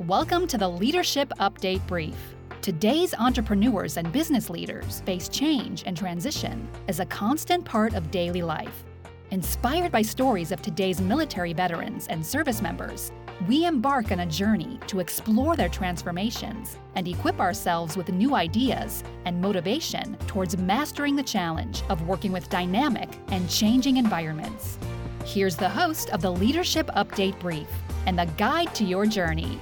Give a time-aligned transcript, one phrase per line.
[0.00, 2.18] Welcome to the Leadership Update Brief.
[2.60, 8.42] Today's entrepreneurs and business leaders face change and transition as a constant part of daily
[8.42, 8.84] life.
[9.30, 13.10] Inspired by stories of today's military veterans and service members,
[13.48, 19.02] we embark on a journey to explore their transformations and equip ourselves with new ideas
[19.24, 24.78] and motivation towards mastering the challenge of working with dynamic and changing environments.
[25.24, 27.66] Here's the host of the Leadership Update Brief
[28.04, 29.58] and the guide to your journey,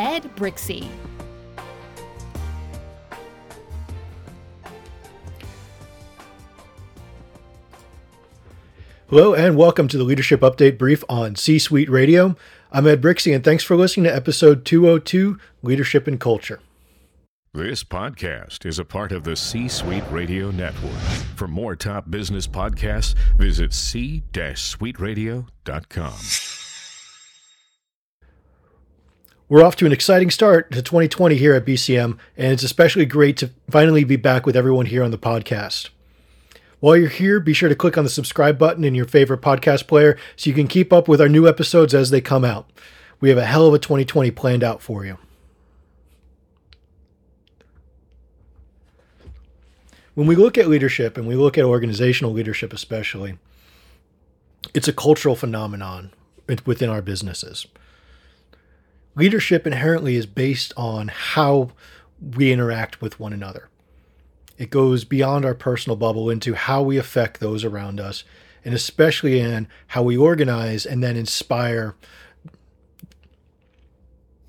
[0.00, 0.88] Ed Brixey.
[9.10, 12.34] Hello, and welcome to the Leadership Update Brief on C Suite Radio.
[12.72, 16.60] I'm Ed Brixey, and thanks for listening to episode 202 Leadership and Culture.
[17.52, 20.96] This podcast is a part of the C Suite Radio Network.
[21.36, 26.59] For more top business podcasts, visit c-suiteradio.com.
[29.50, 33.36] We're off to an exciting start to 2020 here at BCM, and it's especially great
[33.38, 35.88] to finally be back with everyone here on the podcast.
[36.78, 39.88] While you're here, be sure to click on the subscribe button in your favorite podcast
[39.88, 42.70] player so you can keep up with our new episodes as they come out.
[43.18, 45.18] We have a hell of a 2020 planned out for you.
[50.14, 53.36] When we look at leadership and we look at organizational leadership, especially,
[54.74, 56.12] it's a cultural phenomenon
[56.64, 57.66] within our businesses.
[59.14, 61.72] Leadership inherently is based on how
[62.20, 63.68] we interact with one another.
[64.58, 68.24] It goes beyond our personal bubble into how we affect those around us,
[68.64, 71.96] and especially in how we organize and then inspire.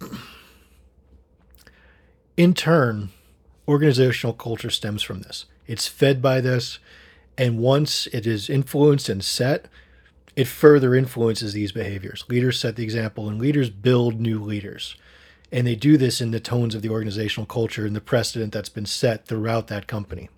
[2.37, 3.09] In turn,
[3.67, 5.45] organizational culture stems from this.
[5.67, 6.79] It's fed by this,
[7.37, 9.67] and once it is influenced and set,
[10.35, 12.25] it further influences these behaviors.
[12.29, 14.95] Leaders set the example, and leaders build new leaders.
[15.51, 18.69] And they do this in the tones of the organizational culture and the precedent that's
[18.69, 20.29] been set throughout that company.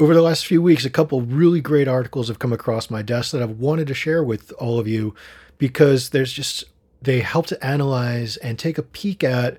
[0.00, 3.32] Over the last few weeks, a couple really great articles have come across my desk
[3.32, 5.12] that I've wanted to share with all of you
[5.58, 6.64] because there's just,
[7.02, 9.58] they help to analyze and take a peek at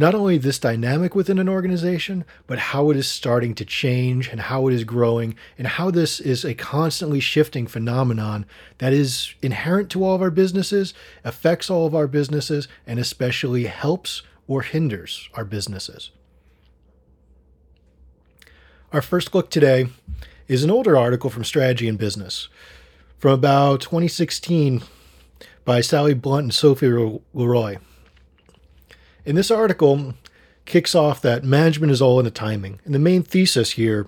[0.00, 4.40] not only this dynamic within an organization, but how it is starting to change and
[4.40, 8.46] how it is growing, and how this is a constantly shifting phenomenon
[8.78, 13.66] that is inherent to all of our businesses, affects all of our businesses, and especially
[13.66, 16.10] helps or hinders our businesses.
[18.94, 19.88] Our first look today
[20.48, 22.48] is an older article from Strategy and Business
[23.18, 24.82] from about 2016
[25.66, 27.76] by Sally Blount and Sophie Leroy.
[29.24, 30.14] In this article,
[30.64, 32.80] kicks off that management is all in the timing.
[32.84, 34.06] And the main thesis here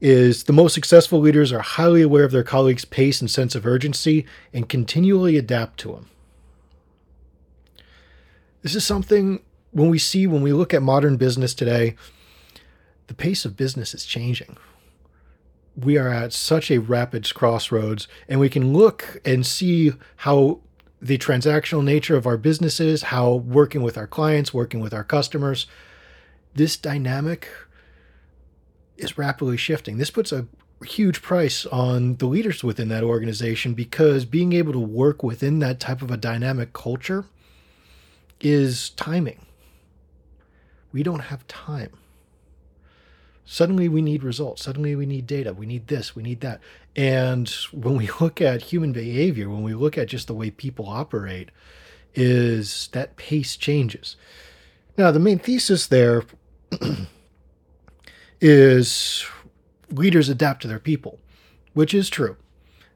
[0.00, 3.66] is the most successful leaders are highly aware of their colleagues' pace and sense of
[3.66, 6.10] urgency and continually adapt to them.
[8.62, 9.42] This is something
[9.72, 11.96] when we see, when we look at modern business today,
[13.08, 14.56] the pace of business is changing.
[15.76, 20.60] We are at such a rapid crossroads, and we can look and see how
[21.04, 25.66] the transactional nature of our businesses, how working with our clients, working with our customers,
[26.54, 27.46] this dynamic
[28.96, 29.98] is rapidly shifting.
[29.98, 30.46] This puts a
[30.82, 35.78] huge price on the leaders within that organization because being able to work within that
[35.78, 37.26] type of a dynamic culture
[38.40, 39.44] is timing.
[40.90, 41.90] We don't have time.
[43.44, 44.62] Suddenly we need results.
[44.64, 45.52] Suddenly we need data.
[45.52, 46.16] We need this.
[46.16, 46.60] We need that.
[46.96, 50.88] And when we look at human behavior, when we look at just the way people
[50.88, 51.50] operate,
[52.14, 54.16] is that pace changes.
[54.96, 56.22] Now, the main thesis there
[58.40, 59.26] is
[59.90, 61.18] leaders adapt to their people,
[61.72, 62.36] which is true.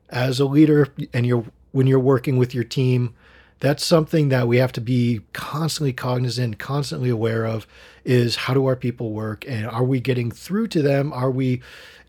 [0.08, 3.14] As a leader, and you're when you're working with your team,
[3.60, 7.66] that's something that we have to be constantly cognizant, constantly aware of
[8.04, 11.12] is how do our people work and are we getting through to them?
[11.12, 11.60] Are we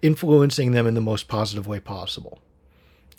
[0.02, 2.40] influencing them in the most positive way possible?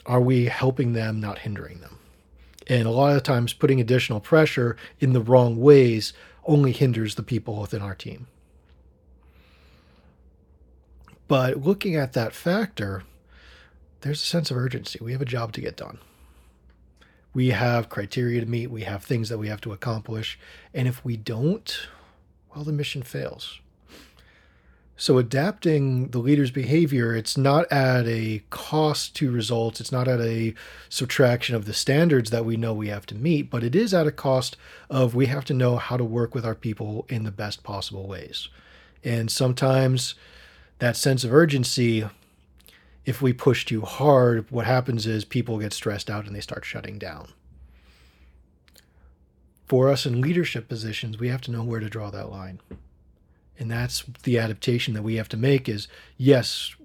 [0.05, 1.99] Are we helping them, not hindering them?
[2.67, 6.13] And a lot of times, putting additional pressure in the wrong ways
[6.45, 8.27] only hinders the people within our team.
[11.27, 13.03] But looking at that factor,
[14.01, 14.99] there's a sense of urgency.
[15.01, 15.99] We have a job to get done
[17.33, 20.37] we have criteria to meet, we have things that we have to accomplish.
[20.73, 21.87] And if we don't,
[22.53, 23.59] well, the mission fails.
[24.97, 30.21] So, adapting the leader's behavior, it's not at a cost to results, it's not at
[30.21, 30.53] a
[30.89, 34.05] subtraction of the standards that we know we have to meet, but it is at
[34.05, 34.57] a cost
[34.91, 38.05] of we have to know how to work with our people in the best possible
[38.05, 38.49] ways.
[39.03, 40.13] And sometimes
[40.77, 42.07] that sense of urgency
[43.05, 46.65] if we push too hard, what happens is people get stressed out and they start
[46.65, 47.29] shutting down.
[49.67, 52.59] for us in leadership positions, we have to know where to draw that line.
[53.57, 55.87] And that's the adaptation that we have to make is
[56.17, 56.75] yes,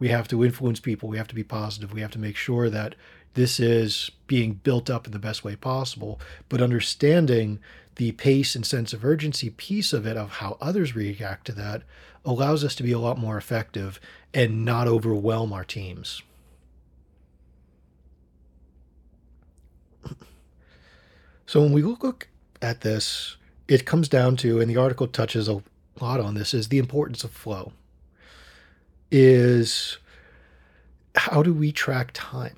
[0.00, 2.68] we have to influence people, we have to be positive, we have to make sure
[2.68, 2.96] that
[3.34, 7.60] this is being built up in the best way possible, but understanding
[7.96, 11.82] the pace and sense of urgency piece of it of how others react to that
[12.24, 14.00] allows us to be a lot more effective
[14.32, 16.22] and not overwhelm our teams.
[21.46, 22.28] So when we look
[22.62, 25.62] at this, it comes down to, and the article touches a
[26.00, 27.72] lot on this, is the importance of flow.
[29.10, 29.98] Is
[31.16, 32.54] how do we track time?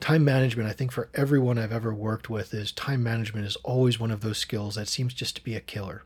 [0.00, 3.98] Time management, I think for everyone I've ever worked with, is time management is always
[3.98, 6.02] one of those skills that seems just to be a killer.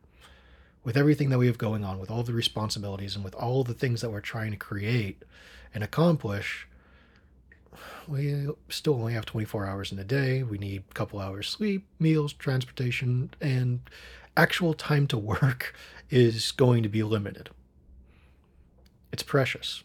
[0.85, 3.75] With everything that we have going on, with all the responsibilities and with all the
[3.75, 5.23] things that we're trying to create
[5.75, 6.69] and accomplish,
[8.07, 10.43] we still only have 24 hours in a day.
[10.43, 13.81] We need a couple hours sleep, meals, transportation, and
[14.37, 15.75] actual time to work
[16.11, 17.51] is going to be limited.
[19.13, 19.83] It's precious.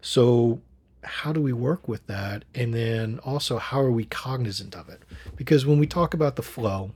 [0.00, 0.60] So,
[1.02, 2.44] how do we work with that?
[2.54, 5.02] And then also, how are we cognizant of it?
[5.36, 6.92] Because when we talk about the flow,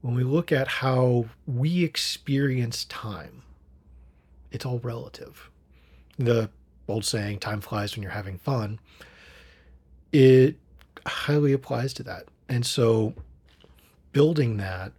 [0.00, 3.42] when we look at how we experience time,
[4.52, 5.50] it's all relative.
[6.18, 6.50] The
[6.88, 8.78] old saying, time flies when you're having fun
[10.12, 10.56] it
[11.06, 12.24] highly applies to that.
[12.48, 13.14] And so
[14.12, 14.92] building that,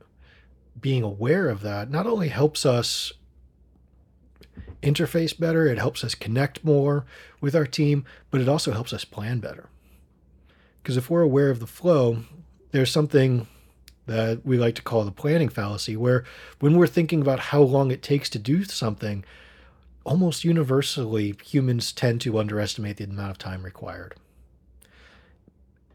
[0.80, 3.14] being aware of that, not only helps us
[4.82, 7.06] interface better, it helps us connect more
[7.42, 9.70] with our team, but it also helps us plan better.
[10.82, 12.24] Because if we're aware of the flow,
[12.72, 13.48] there's something
[14.06, 16.24] that we like to call the planning fallacy, where
[16.60, 19.26] when we're thinking about how long it takes to do something,
[20.06, 24.16] almost universally humans tend to underestimate the amount of time required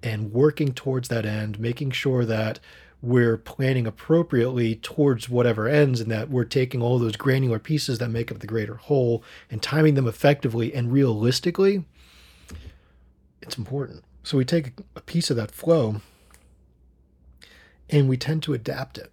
[0.02, 2.58] and working towards that end, making sure that
[3.02, 8.08] we're planning appropriately towards whatever ends and that we're taking all those granular pieces that
[8.08, 11.84] make up the greater whole and timing them effectively and realistically,
[13.42, 14.04] it's important.
[14.22, 16.00] So we take a piece of that flow
[17.90, 19.12] and we tend to adapt it.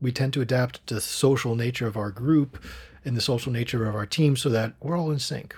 [0.00, 2.62] We tend to adapt to the social nature of our group
[3.04, 5.56] and the social nature of our team so that we're all in sync.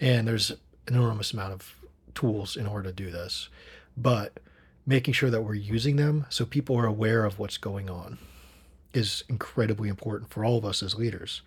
[0.00, 1.74] And there's an enormous amount of
[2.14, 3.50] tools in order to do this,
[3.98, 4.40] but
[4.86, 8.18] making sure that we're using them so people are aware of what's going on
[8.92, 11.42] is incredibly important for all of us as leaders.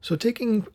[0.00, 0.66] So, taking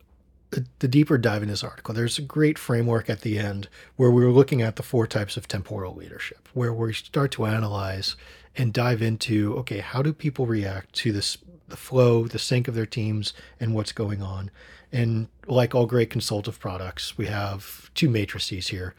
[0.78, 4.24] the deeper dive in this article, there's a great framework at the end where we
[4.24, 8.14] are looking at the four types of temporal leadership, where we start to analyze
[8.56, 11.38] and dive into okay, how do people react to this
[11.68, 14.50] the flow, the sync of their teams, and what's going on.
[14.92, 18.94] And like all great consultative products, we have two matrices here,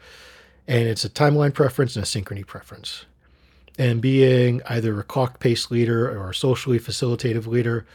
[0.66, 3.06] and it's a timeline preference and a synchrony preference.
[3.78, 7.86] And being either a clock paced leader or a socially facilitative leader.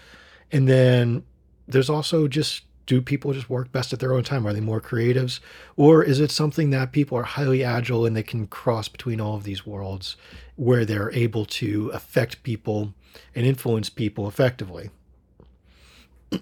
[0.51, 1.23] And then
[1.67, 4.45] there's also just do people just work best at their own time?
[4.45, 5.39] Are they more creatives?
[5.77, 9.35] Or is it something that people are highly agile and they can cross between all
[9.35, 10.17] of these worlds
[10.55, 12.93] where they're able to affect people
[13.35, 14.89] and influence people effectively?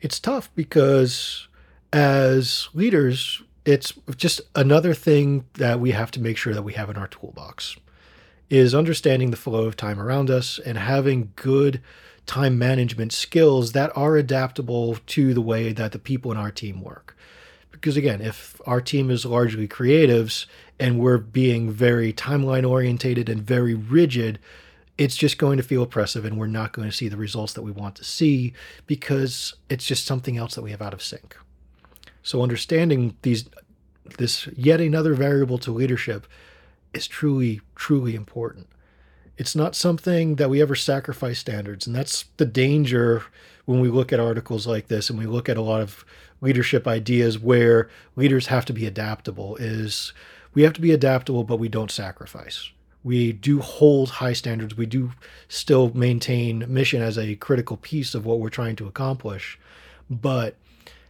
[0.00, 1.48] it's tough because
[1.92, 6.90] as leaders, it's just another thing that we have to make sure that we have
[6.90, 7.76] in our toolbox
[8.50, 11.80] is understanding the flow of time around us and having good
[12.26, 16.82] time management skills that are adaptable to the way that the people in our team
[16.82, 17.16] work.
[17.70, 20.46] Because again, if our team is largely creatives
[20.82, 24.40] and we're being very timeline orientated and very rigid,
[24.98, 27.62] it's just going to feel oppressive and we're not going to see the results that
[27.62, 28.52] we want to see
[28.88, 31.36] because it's just something else that we have out of sync.
[32.24, 33.48] So understanding these
[34.18, 36.26] this yet another variable to leadership
[36.92, 38.66] is truly truly important
[39.38, 41.86] it's not something that we ever sacrifice standards.
[41.86, 43.24] And that's the danger
[43.64, 46.04] when we look at articles like this and we look at a lot of
[46.40, 50.12] leadership ideas where leaders have to be adaptable is
[50.54, 52.70] we have to be adaptable, but we don't sacrifice.
[53.04, 54.76] We do hold high standards.
[54.76, 55.12] We do
[55.48, 59.58] still maintain mission as a critical piece of what we're trying to accomplish.
[60.08, 60.56] But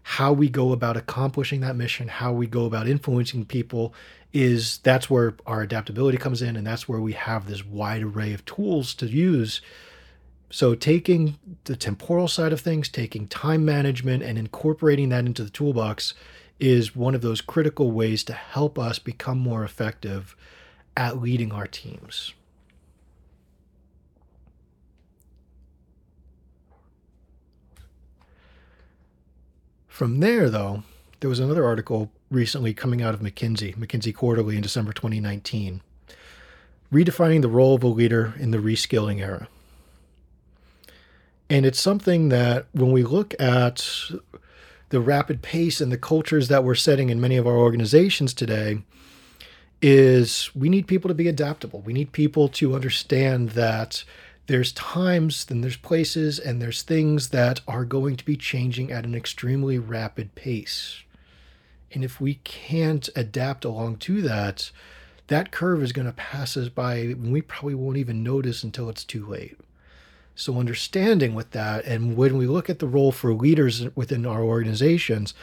[0.04, 3.94] how we go about accomplishing that mission, how we go about influencing people
[4.32, 8.32] is that's where our adaptability comes in and that's where we have this wide array
[8.32, 9.60] of tools to use
[10.50, 15.50] so taking the temporal side of things taking time management and incorporating that into the
[15.50, 16.14] toolbox
[16.62, 20.36] is one of those critical ways to help us become more effective
[20.96, 22.34] at leading our teams
[29.92, 30.84] From there, though,
[31.20, 35.82] there was another article recently coming out of McKinsey, McKinsey Quarterly in December 2019,
[36.90, 39.48] redefining the role of a leader in the reskilling era.
[41.50, 44.10] And it's something that when we look at
[44.92, 48.82] the rapid pace and the cultures that we're setting in many of our organizations today,
[49.80, 51.80] is we need people to be adaptable.
[51.80, 54.04] We need people to understand that
[54.48, 59.06] there's times and there's places and there's things that are going to be changing at
[59.06, 61.02] an extremely rapid pace.
[61.90, 64.70] And if we can't adapt along to that,
[65.28, 68.90] that curve is going to pass us by and we probably won't even notice until
[68.90, 69.56] it's too late.
[70.34, 74.42] So, understanding with that, and when we look at the role for leaders within our
[74.42, 75.34] organizations,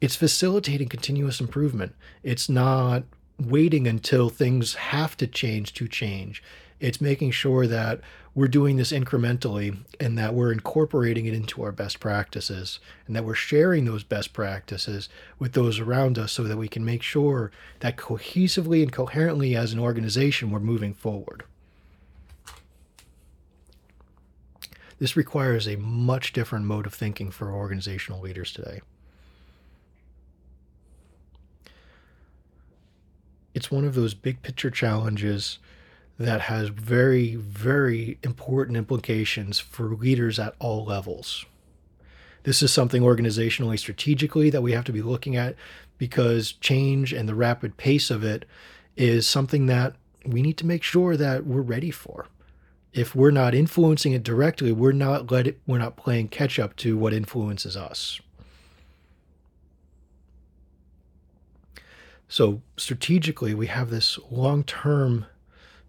[0.00, 1.94] it's facilitating continuous improvement.
[2.22, 3.04] It's not
[3.38, 6.42] waiting until things have to change to change.
[6.80, 8.00] It's making sure that
[8.34, 13.24] we're doing this incrementally and that we're incorporating it into our best practices and that
[13.24, 15.08] we're sharing those best practices
[15.40, 17.50] with those around us so that we can make sure
[17.80, 21.42] that cohesively and coherently as an organization we're moving forward.
[24.98, 28.80] This requires a much different mode of thinking for organizational leaders today.
[33.54, 35.58] It's one of those big picture challenges
[36.18, 41.44] that has very, very important implications for leaders at all levels.
[42.42, 45.54] This is something organizationally, strategically, that we have to be looking at
[45.96, 48.44] because change and the rapid pace of it
[48.96, 52.26] is something that we need to make sure that we're ready for.
[52.92, 56.74] If we're not influencing it directly, we're not let it, we're not playing catch up
[56.76, 58.20] to what influences us.
[62.28, 65.26] So strategically, we have this long-term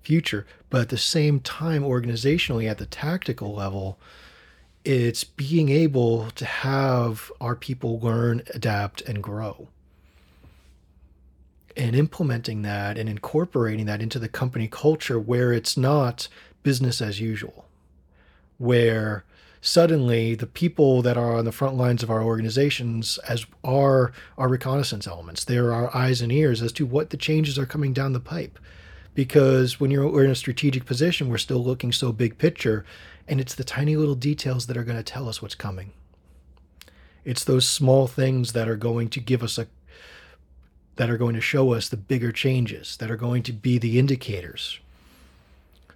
[0.02, 0.46] future.
[0.70, 4.00] But at the same time, organizationally, at the tactical level,
[4.86, 9.68] it's being able to have our people learn, adapt, and grow.
[11.76, 16.28] And implementing that and incorporating that into the company culture where it's not
[16.64, 17.66] business as usual,
[18.58, 19.24] where
[19.62, 24.48] suddenly the people that are on the front lines of our organizations as are our
[24.48, 25.44] reconnaissance elements.
[25.44, 28.58] They're our eyes and ears as to what the changes are coming down the pipe
[29.20, 32.86] because when you're in a strategic position, we're still looking so big picture,
[33.28, 35.92] and it's the tiny little details that are going to tell us what's coming.
[37.26, 39.68] It's those small things that are going to give us a
[40.96, 44.00] that are going to show us the bigger changes, that are going to be the
[44.00, 44.80] indicators.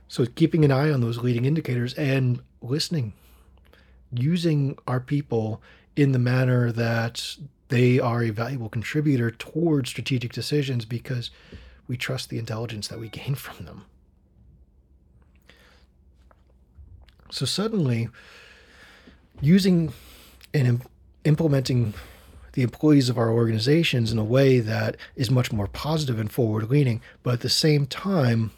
[0.07, 3.13] So keeping an eye on those leading indicators and listening,
[4.11, 5.61] using our people
[5.95, 7.37] in the manner that
[7.69, 11.31] they are a valuable contributor towards strategic decisions because
[11.87, 13.85] we trust the intelligence that we gain from them.
[17.31, 18.09] So suddenly,
[19.41, 19.91] using
[20.53, 20.85] and
[21.23, 21.95] implementing
[22.53, 26.69] the employees of our organizations in a way that is much more positive and forward
[26.69, 28.51] leaning, but at the same time,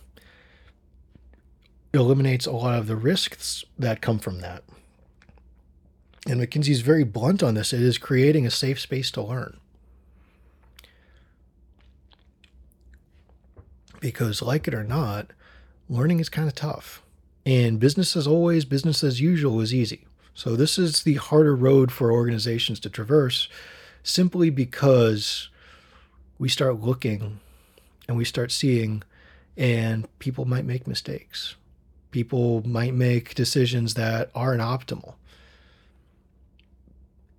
[1.96, 4.64] eliminates a lot of the risks that come from that.
[6.28, 7.74] And McKinsey is very blunt on this.
[7.74, 9.60] It is creating a safe space to learn.
[14.06, 15.32] because, like it or not,
[15.90, 17.02] learning is kind of tough.
[17.44, 20.06] And business as always, business as usual is easy.
[20.36, 23.50] So, this is the harder road for organizations to traverse
[24.04, 25.50] simply because
[26.38, 27.40] we start looking
[28.08, 29.02] and we start seeing,
[29.58, 31.56] and people might make mistakes.
[32.15, 35.15] People might make decisions that aren't optimal.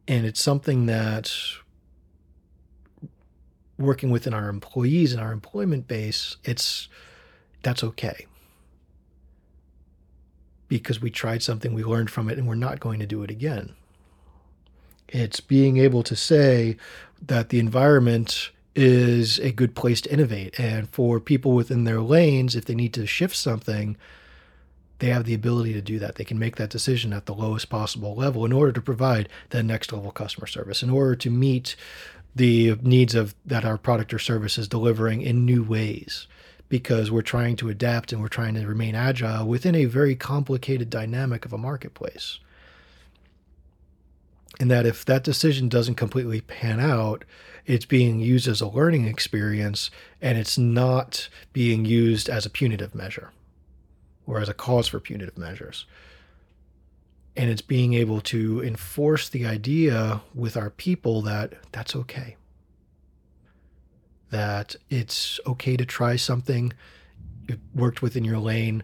[0.06, 1.32] And it's something that
[3.78, 6.90] working within our employees and our employment base, it's
[7.62, 8.26] that's okay.
[10.68, 13.30] Because we tried something, we learned from it, and we're not going to do it
[13.30, 13.74] again.
[15.08, 16.76] It's being able to say
[17.26, 20.60] that the environment is a good place to innovate.
[20.60, 23.96] And for people within their lanes, if they need to shift something,
[24.98, 26.14] they have the ability to do that.
[26.14, 29.62] They can make that decision at the lowest possible level in order to provide that
[29.62, 31.76] next level customer service, in order to meet
[32.34, 36.26] the needs of that our product or service is delivering in new ways
[36.68, 40.90] because we're trying to adapt and we're trying to remain agile within a very complicated
[40.90, 42.38] dynamic of a marketplace.
[44.58, 47.24] And that if that decision doesn't completely pan out,
[47.66, 52.94] it's being used as a learning experience and it's not being used as a punitive
[52.94, 53.30] measure
[54.26, 55.86] or as a cause for punitive measures
[57.36, 62.36] and it's being able to enforce the idea with our people that that's okay
[64.30, 66.72] that it's okay to try something
[67.48, 68.82] it worked within your lane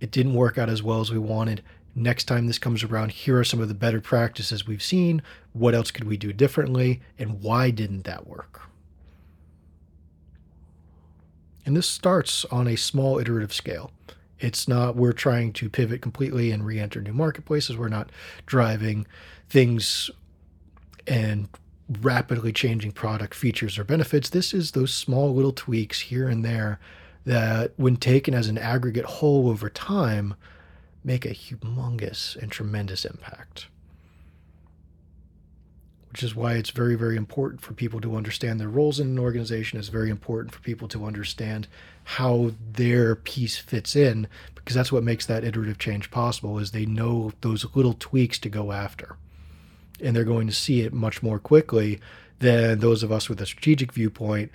[0.00, 1.62] it didn't work out as well as we wanted
[1.98, 5.20] Next time this comes around, here are some of the better practices we've seen.
[5.52, 7.00] What else could we do differently?
[7.18, 8.62] And why didn't that work?
[11.66, 13.90] And this starts on a small iterative scale.
[14.40, 17.76] It's not we're trying to pivot completely and re enter new marketplaces.
[17.76, 18.10] We're not
[18.46, 19.06] driving
[19.48, 20.10] things
[21.06, 21.48] and
[22.00, 24.28] rapidly changing product features or benefits.
[24.28, 26.78] This is those small little tweaks here and there
[27.24, 30.34] that, when taken as an aggregate whole over time,
[31.04, 33.66] make a humongous and tremendous impact.
[36.10, 39.18] Which is why it's very, very important for people to understand their roles in an
[39.18, 39.78] organization.
[39.78, 41.68] It's very important for people to understand
[42.04, 46.58] how their piece fits in, because that's what makes that iterative change possible.
[46.58, 49.16] Is they know those little tweaks to go after
[50.00, 52.00] and they're going to see it much more quickly
[52.38, 54.50] than those of us with a strategic viewpoint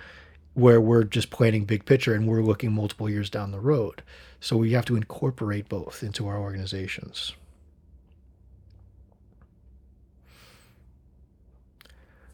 [0.54, 4.02] where we're just planning big picture and we're looking multiple years down the road.
[4.40, 7.32] So we have to incorporate both into our organizations.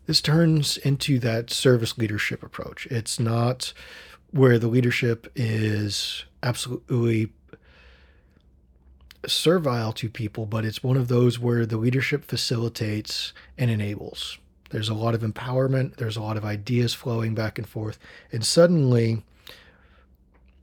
[0.06, 2.86] This turns into that service leadership approach.
[2.86, 3.72] It's not
[4.32, 7.32] where the leadership is absolutely
[9.26, 14.38] servile to people, but it's one of those where the leadership facilitates and enables.
[14.70, 17.98] There's a lot of empowerment, there's a lot of ideas flowing back and forth,
[18.32, 19.24] and suddenly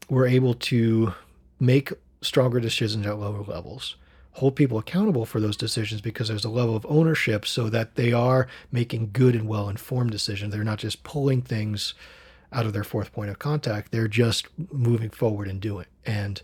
[0.09, 1.13] we're able to
[1.59, 1.91] make
[2.21, 3.95] stronger decisions at lower levels.
[4.37, 8.13] Hold people accountable for those decisions because there's a level of ownership so that they
[8.13, 10.53] are making good and well informed decisions.
[10.53, 11.95] They're not just pulling things
[12.53, 15.87] out of their fourth point of contact, they're just moving forward and doing.
[16.05, 16.39] And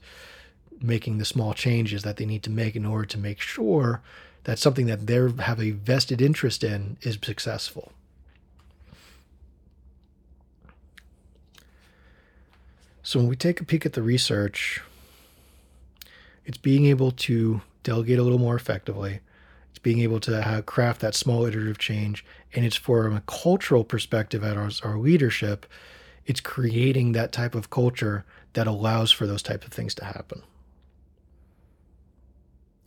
[0.81, 4.01] making the small changes that they need to make in order to make sure
[4.45, 7.91] that something that they have a vested interest in is successful.
[13.03, 14.81] So when we take a peek at the research,
[16.43, 19.19] it's being able to delegate a little more effectively.
[19.69, 23.83] It's being able to have, craft that small iterative change, and it's from a cultural
[23.83, 25.65] perspective at our, our leadership.
[26.25, 30.43] It's creating that type of culture that allows for those type of things to happen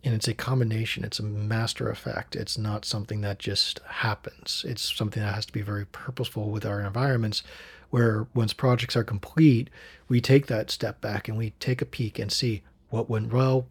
[0.06, 4.94] and it's a combination it's a master effect it's not something that just happens it's
[4.94, 7.42] something that has to be very purposeful with our environments
[7.90, 9.68] where once projects are complete
[10.08, 13.66] we take that step back and we take a peek and see what went well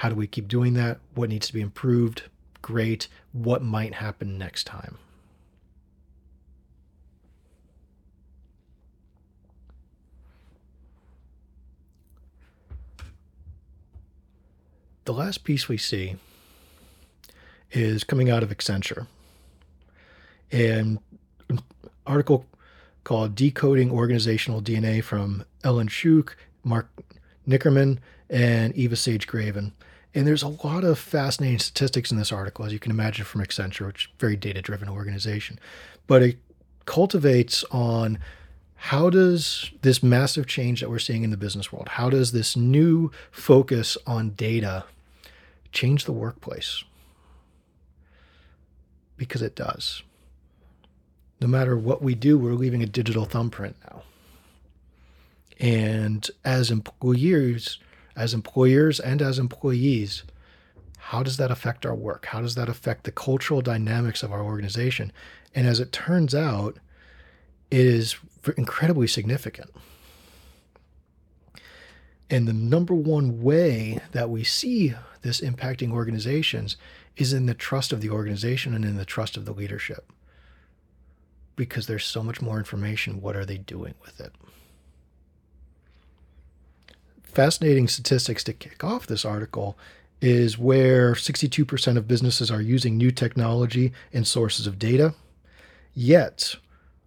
[0.00, 2.24] how do we keep doing that what needs to be improved
[2.62, 4.98] great what might happen next time
[15.04, 16.16] the last piece we see
[17.72, 19.06] is coming out of Accenture.
[20.52, 21.00] An
[22.06, 22.46] article
[23.02, 26.88] called Decoding Organizational DNA from Ellyn Shook, Mark
[27.48, 29.72] Knickrehm, and Eva Sage-Gavin.
[30.14, 33.42] And there's a lot of fascinating statistics in this article, as you can imagine from
[33.42, 35.58] Accenture, which is a very data driven organization.
[36.06, 36.38] But it
[36.84, 38.18] cultivates on
[38.74, 42.56] how does this massive change that we're seeing in the business world, how does this
[42.56, 44.84] new focus on data
[45.72, 46.84] change the workplace
[49.16, 50.02] because it does.
[51.40, 54.02] No matter what we do, we're leaving a digital thumbprint now.
[55.58, 57.78] And as employers,
[58.20, 60.24] as employers and as employees,
[60.98, 62.26] how does that affect our work?
[62.26, 65.10] How does that affect the cultural dynamics of our organization?
[65.54, 66.78] And as it turns out,
[67.70, 68.16] it is
[68.58, 69.70] incredibly significant.
[72.28, 76.76] And the number one way that we see this impacting organizations
[77.16, 80.12] is in the trust of the organization and in the trust of the leadership.
[81.56, 83.22] Because there's so much more information.
[83.22, 84.34] What are they doing with it?
[87.32, 89.78] Fascinating statistics to kick off this article
[90.20, 95.14] is where 62% of businesses are using new technology and sources of data,
[95.94, 96.56] yet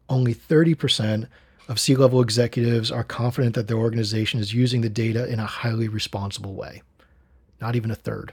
[0.07, 1.27] only 30%
[1.67, 5.45] of C level executives are confident that their organization is using the data in a
[5.45, 6.81] highly responsible way.
[7.59, 8.31] Not even a third.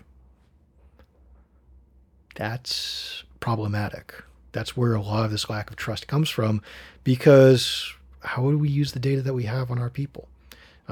[2.36, 4.14] That's problematic.
[4.52, 6.62] That's where a lot of this lack of trust comes from
[7.02, 10.28] because how do we use the data that we have on our people?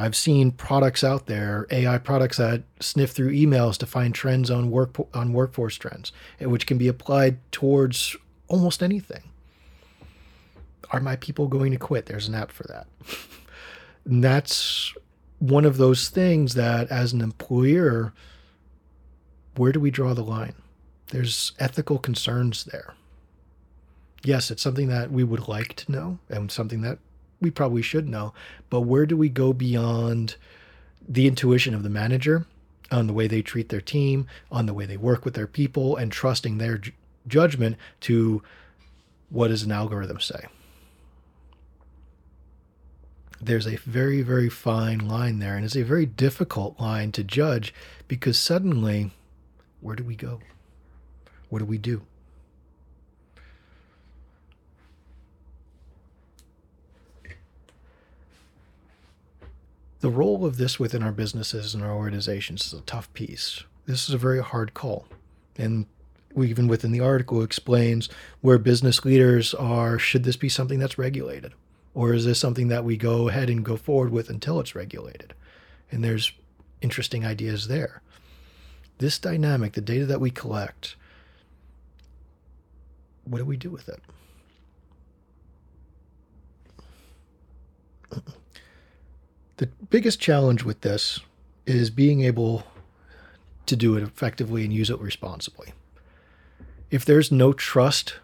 [0.00, 4.70] I've seen products out there, AI products that sniff through emails to find trends on
[4.70, 8.16] work on workforce trends, which can be applied towards
[8.48, 9.22] almost anything
[10.90, 12.06] are my people going to quit?
[12.06, 12.86] There's an app for that.
[14.04, 14.94] and that's
[15.38, 18.12] one of those things that, as an employer,
[19.56, 20.54] where do we draw the line?
[21.08, 22.94] There's ethical concerns there.
[24.24, 26.98] Yes, it's something that we would like to know and something that
[27.40, 28.32] we probably should know,
[28.70, 30.36] but where do we go beyond
[31.08, 32.46] the intuition of the manager
[32.90, 35.96] on the way they treat their team, on the way they work with their people,
[35.96, 36.80] and trusting their
[37.26, 38.42] judgment to
[39.30, 40.46] what does an algorithm say.
[43.40, 47.72] There's a very, very fine line there, and it's a very difficult line to judge
[48.08, 49.12] because suddenly,
[49.80, 50.40] where do we go?
[51.48, 52.02] What do we do?
[60.00, 63.64] The role of this within our businesses and our organizations is a tough piece.
[63.86, 65.06] This is a very hard call.
[65.56, 65.86] And
[66.34, 68.08] we, even within the article explains
[68.40, 71.52] where business leaders are should this be something that's regulated?
[71.94, 75.34] Or is this something that we go ahead and go forward with until it's regulated?
[75.90, 76.32] And there's
[76.80, 78.02] interesting ideas there.
[78.98, 80.94] This dynamic, the data that we collect,
[83.24, 84.02] what do we do with it?
[89.58, 91.18] The biggest challenge with this
[91.66, 92.62] is being able
[93.66, 95.72] to do it effectively and use it responsibly.
[96.92, 98.14] If there's no trust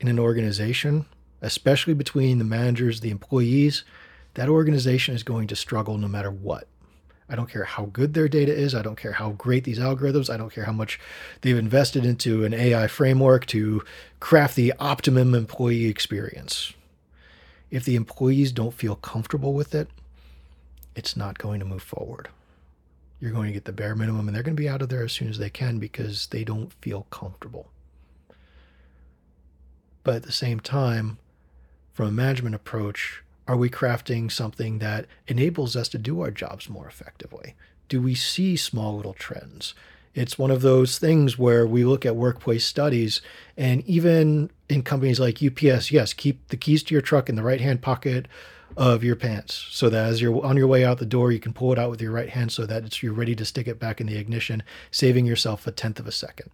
[0.00, 1.04] in an organization,
[1.42, 3.84] especially between the managers, the employees,
[4.34, 6.66] that organization is going to struggle no matter what.
[7.28, 8.74] I don't care how good their data is.
[8.74, 10.30] I don't care how great these algorithms.
[10.30, 10.98] I don't care how much
[11.42, 13.84] they've invested into an AI framework to
[14.18, 16.72] craft the optimum employee experience.
[17.70, 19.88] If the employees don't feel comfortable with it,
[20.94, 22.28] it's not going to move forward.
[23.20, 25.04] You're going to get the bare minimum, and they're going to be out of there
[25.04, 27.68] as soon as they can because they don't feel comfortable.
[30.02, 31.18] But at the same time,
[31.92, 36.68] from a management approach, are we crafting something that enables us to do our jobs
[36.68, 37.54] more effectively?
[37.88, 39.74] Do we see small little trends?
[40.14, 43.20] It's one of those things where we look at workplace studies,
[43.56, 47.42] and even in companies like UPS, yes, keep the keys to your truck in the
[47.42, 48.26] right hand pocket
[48.76, 51.52] of your pants so that as you're on your way out the door, you can
[51.52, 54.00] pull it out with your right hand so that you're ready to stick it back
[54.00, 56.50] in the ignition, saving yourself a tenth of a second.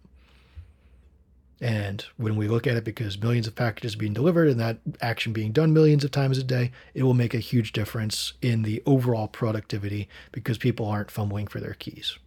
[1.59, 5.33] And when we look at it, because millions of packages being delivered and that action
[5.33, 8.83] being done millions of times a day, it will make a huge difference in the
[8.85, 12.19] overall productivity because people aren't fumbling for their keys.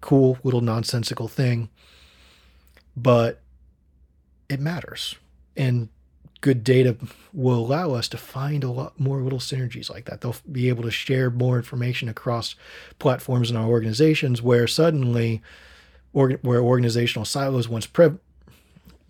[0.00, 1.70] Cool, little nonsensical thing,
[2.96, 3.40] but
[4.48, 5.16] it matters.
[5.56, 5.88] And
[6.44, 6.94] good data
[7.32, 10.20] will allow us to find a lot more little synergies like that.
[10.20, 12.54] They'll be able to share more information across
[12.98, 15.40] platforms in our organizations where suddenly,
[16.12, 18.18] where organizational silos once pre-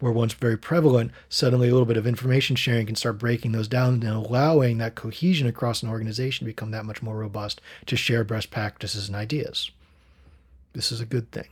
[0.01, 3.67] were once very prevalent, suddenly a little bit of information sharing can start breaking those
[3.67, 7.97] down and allowing that cohesion across an organization to become that much more robust to
[7.97, 9.73] share best practices and ideas.
[10.73, 11.49] This is a good thing,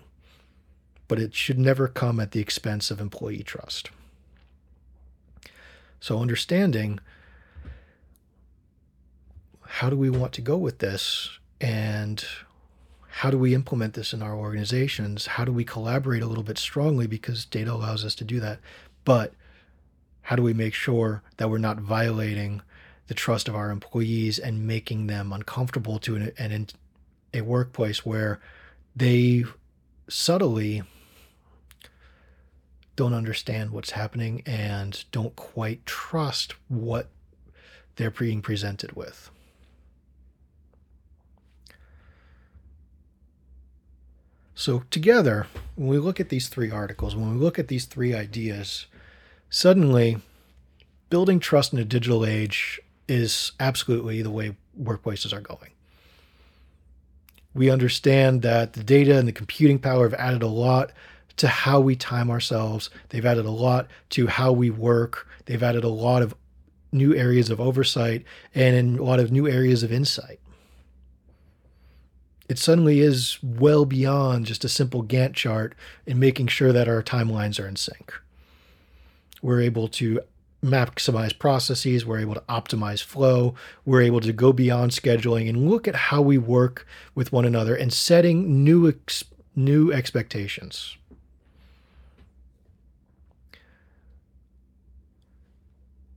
[1.09, 3.91] but it should never come at the expense of employee trust.
[6.03, 6.99] So, understanding
[9.63, 12.25] how do we want to go with this and
[13.07, 15.27] how do we implement this in our organizations?
[15.27, 18.59] How do we collaborate a little bit strongly because data allows us to do that?
[19.05, 19.35] But
[20.23, 22.63] how do we make sure that we're not violating
[23.07, 26.67] the trust of our employees and making them uncomfortable to an, an
[27.33, 28.41] a workplace where
[28.97, 29.45] they
[30.09, 30.83] subtly
[32.97, 37.09] don't understand what's happening and don't quite trust what
[37.97, 39.31] they're being presented with.
[44.55, 48.15] So, together, when we look at these three articles, when we look at these three
[48.15, 48.87] ideas,
[49.51, 50.19] suddenly
[51.11, 55.71] building trust in a digital age is absolutely the way workplaces are going.
[57.55, 60.93] We understand that the data and the computing power have added a lot
[61.37, 62.91] to how we time ourselves.
[63.09, 65.27] They've added a lot to how we work.
[65.47, 66.35] They've added a lot of
[66.93, 70.41] new areas of oversight and a lot of new areas of insight.
[72.49, 75.75] It suddenly is well beyond just a simple Gantt chart
[76.07, 78.13] in making sure that our timelines are in sync.
[79.41, 80.21] We're able to
[80.63, 85.89] maximize processes, we're able to optimize flow, we're able to go beyond scheduling and look
[85.89, 89.25] at how we work with one another and setting new ex-
[89.57, 90.97] new expectations.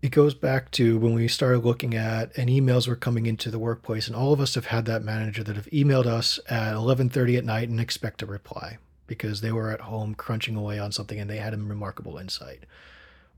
[0.06, 3.58] It goes back to when we started looking at and emails were coming into the
[3.58, 7.38] workplace and all of us have had that manager that have emailed us at 11:30
[7.38, 11.20] at night and expect a reply because they were at home crunching away on something
[11.20, 12.68] and they had a remarkable insight.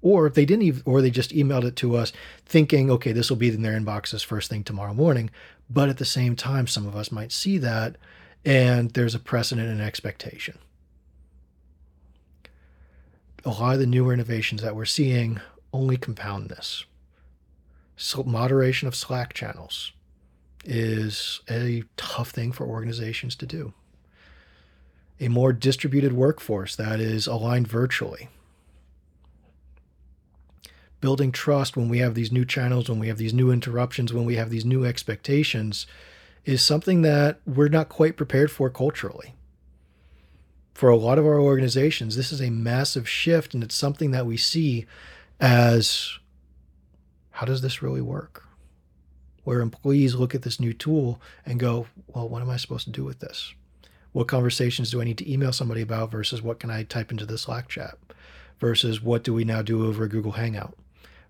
[0.02, 2.12] Or if they didn't even, or they just emailed it to us
[2.46, 5.30] thinking okay this will be in their inboxes first thing tomorrow morning.
[5.70, 7.96] But at the same time some of us might see that
[8.44, 10.58] and there's a precedent and expectation.
[13.46, 15.40] A lot of the newer innovations that we're seeing
[15.74, 16.86] only compound this.
[17.96, 19.92] So moderation of Slack channels
[20.64, 23.74] is a tough thing for organizations to do.
[25.20, 28.30] A more distributed workforce that is aligned virtually.
[31.02, 34.26] Building trust when we have these new channels, when we have these new interruptions, when
[34.26, 35.88] we have these new expectations
[36.46, 39.34] is something that we're not quite prepared for culturally.
[40.74, 44.26] For a lot of our organizations, this is a massive shift, and it's something that
[44.26, 44.86] we see
[45.40, 46.18] as
[47.32, 48.44] how does this really work?
[49.44, 52.92] Where employees look at this new tool and go, well, what am I supposed to
[52.92, 53.54] do with this?
[54.12, 57.26] What conversations do I need to email somebody about versus what can I type into
[57.26, 57.98] the Slack chat?
[58.60, 60.76] Versus what do we now do over a Google Hangout?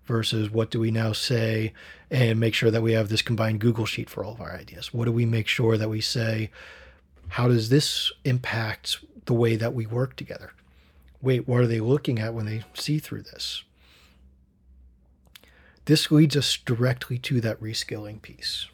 [0.06, 1.74] Versus what do we now say
[2.10, 4.94] and make sure that we have this combined Google Sheet for all of our ideas?
[4.94, 6.50] What do we make sure that we say,
[7.28, 10.52] how does this impact the way that we work together?
[11.20, 13.64] Wait, what are they looking at when they see through this?
[15.88, 18.66] This leads us directly to that reskilling piece.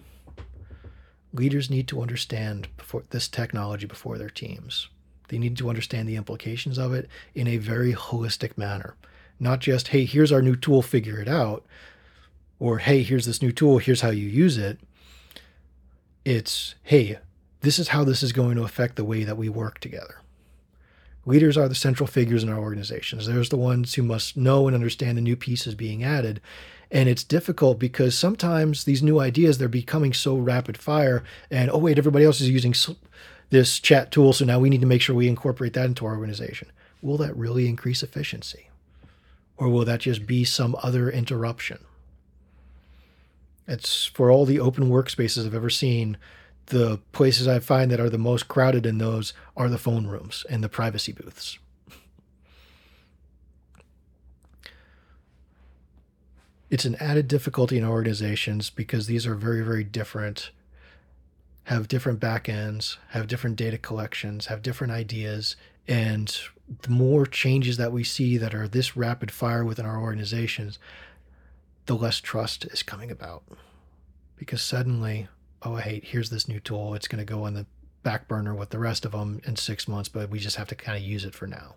[1.32, 4.88] Leaders need to understand before, this technology before their teams.
[5.28, 8.96] They need to understand the implications of it in a very holistic manner.
[9.38, 11.64] Not just, hey, here's our new tool, figure it out,
[12.58, 14.80] or hey, here's this new tool, here's how you use it.
[16.24, 17.20] It's, hey,
[17.60, 20.20] this is how this is going to affect the way that we work together.
[21.26, 23.28] Leaders are the central figures in our organizations.
[23.28, 26.40] There's the ones who must know and understand the new pieces being added
[26.90, 31.78] and it's difficult because sometimes these new ideas they're becoming so rapid fire and oh
[31.78, 32.74] wait everybody else is using
[33.50, 36.16] this chat tool so now we need to make sure we incorporate that into our
[36.16, 36.70] organization.
[37.02, 38.68] Will that really increase efficiency?
[39.56, 41.78] Or will that just be some other interruption?
[43.68, 46.16] It's for all the open workspaces i've ever seen
[46.66, 50.46] the places i find that are the most crowded in those are the phone rooms
[50.48, 51.58] and the privacy booths
[56.70, 60.50] it's an added difficulty in organizations because these are very, very different,
[61.64, 65.56] have different backends, have different data collections, have different ideas.
[65.86, 66.36] And
[66.82, 70.78] the more changes that we see that are this rapid fire within our organizations,
[71.86, 73.44] the less trust is coming about.
[74.36, 75.28] Because suddenly,
[75.62, 76.94] oh, hey, here's this new tool.
[76.94, 77.66] It's going to go on the
[78.02, 80.74] back burner with the rest of them in six months, but we just have to
[80.74, 81.74] kind of use it for now.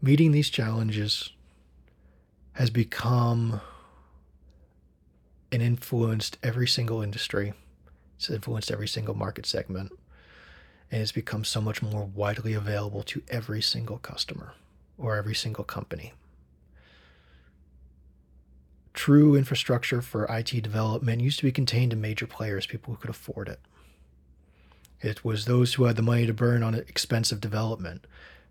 [0.00, 1.30] Meeting these challenges
[2.52, 3.60] has become
[5.50, 7.52] and influenced every single industry.
[8.16, 9.92] It's influenced every single market segment.
[10.90, 14.54] And it's become so much more widely available to every single customer
[14.96, 16.12] or every single company.
[18.94, 23.10] True infrastructure for IT development used to be contained to major players, people who could
[23.10, 23.60] afford it.
[25.00, 28.06] It was those who had the money to burn on expensive development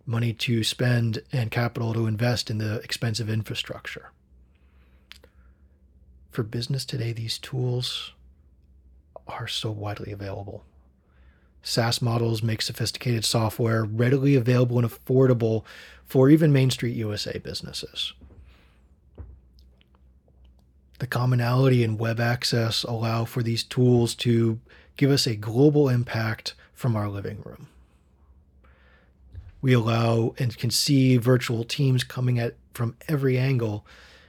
[0.07, 4.11] money to spend and capital to invest in the expensive infrastructure.
[6.31, 8.13] For business today, these tools
[9.27, 10.63] are so widely available.
[11.61, 15.63] SaaS models make sophisticated software readily available and affordable
[16.05, 18.13] for even Main Street USA businesses.
[20.99, 24.59] The commonality and web access allow for these tools to
[24.95, 27.67] give us a global impact from our living room
[29.61, 33.85] we allow and can see virtual teams coming at from every angle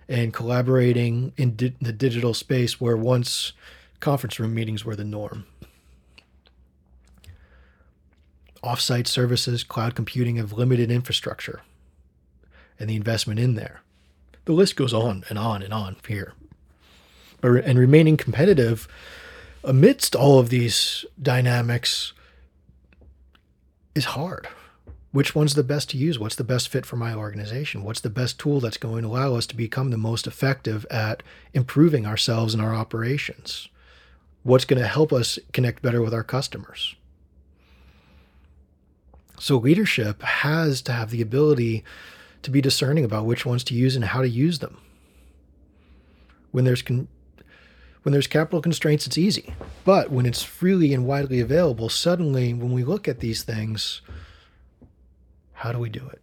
[0.08, 3.52] and collaborating in di- the digital space where once
[4.00, 5.44] conference room meetings were the norm.
[8.64, 11.60] Offsite services, cloud computing have limited infrastructure
[12.80, 13.82] and the investment in there.
[14.46, 16.32] The list goes on and on and on here.
[17.42, 18.88] And remaining competitive
[19.62, 22.14] amidst all of these dynamics
[23.94, 24.48] is hard
[25.10, 26.18] which one's the best to use?
[26.18, 27.82] What's the best fit for my organization?
[27.82, 31.22] What's the best tool that's going to allow us to become the most effective at
[31.54, 33.68] improving ourselves and our operations?
[34.42, 36.94] What's going to help us connect better with our customers?
[39.40, 41.84] So, leadership has to have the ability
[42.42, 44.78] to be discerning about which ones to use and how to use them.
[46.50, 47.08] When there's con-
[48.02, 49.54] when there's capital constraints, it's easy.
[49.84, 54.00] But when it's freely and widely available, suddenly when we look at these things,
[55.58, 56.22] how do we do it?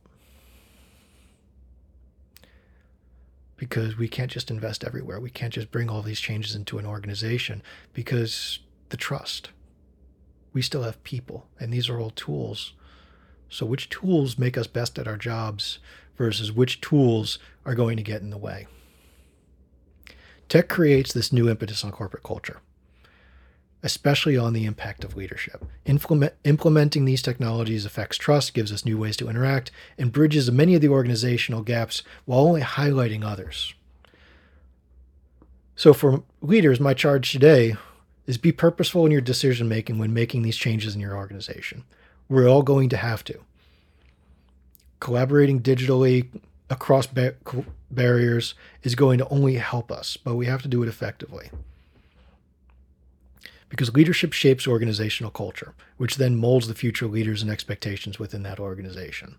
[3.57, 5.19] Because we can't just invest everywhere.
[5.19, 7.61] We can't just bring all these changes into an organization
[7.93, 9.49] because the trust.
[10.53, 12.75] We still have people, and these are all tools.
[13.49, 15.79] So, which tools make us best at our jobs
[16.15, 18.67] versus which tools are going to get in the way?
[20.47, 22.61] Tech creates this new impetus on corporate culture
[23.83, 25.63] especially on the impact of leadership.
[25.85, 30.75] Implement, implementing these technologies affects trust, gives us new ways to interact, and bridges many
[30.75, 33.73] of the organizational gaps while only highlighting others.
[35.75, 37.75] So, for leaders, my charge today
[38.25, 41.83] is be purposeful in your decision making when making these changes in your organization.
[42.27, 43.39] We're all going to have to.
[44.99, 46.27] Collaborating digitally
[46.69, 47.35] across ba-
[47.91, 51.51] barriers is going to only help us, but we have to do it effectively.
[53.69, 58.59] Because leadership shapes organizational culture, which then molds the future leaders and expectations within that
[58.59, 59.37] organization.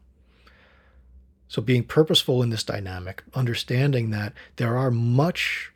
[1.49, 5.73] So, being purposeful in this dynamic, understanding that there are much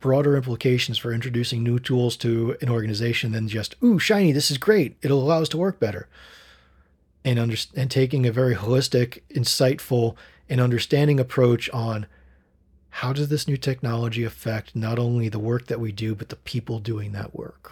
[0.00, 4.58] broader implications for introducing new tools to an organization than just, ooh, shiny, this is
[4.58, 4.96] great.
[5.02, 6.08] It'll allow us to work better.
[7.24, 10.16] And, under, and taking a very holistic, insightful,
[10.48, 12.06] and understanding approach on
[12.96, 16.36] how does this new technology affect not only the work that we do, but the
[16.36, 17.70] people doing that work.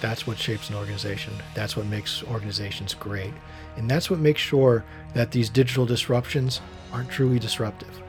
[0.00, 1.34] That's what shapes an organization.
[1.54, 3.34] That's what makes organizations great.
[3.76, 8.00] And that's what makes sure that these digital disruptions aren't truly disruptive.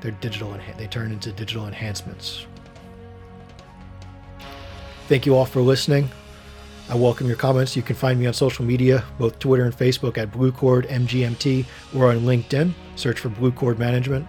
[0.00, 2.46] They're digital, enha- they turn into digital enhancements.
[5.08, 6.08] Thank you all for listening.
[6.88, 7.76] I welcome your comments.
[7.76, 11.64] You can find me on social media, both Twitter and Facebook at Bluecord MGMT
[11.96, 12.74] or on LinkedIn.
[12.96, 14.26] Search for Bluecord Management.